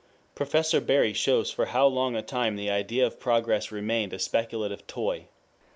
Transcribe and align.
Professor 0.33 0.81
Bury 0.81 1.13
shows 1.13 1.51
for 1.51 1.67
how 1.67 1.85
long 1.85 2.15
a 2.15 2.23
time 2.23 2.55
the 2.55 2.71
idea 2.71 3.05
of 3.05 3.19
progress 3.19 3.71
remained 3.71 4.13
a 4.13 4.17
speculative 4.17 4.87
toy. 4.87 5.27